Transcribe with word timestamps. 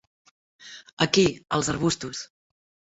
Aquí, 1.07 1.27
als 1.59 1.73
arbustos. 1.77 2.27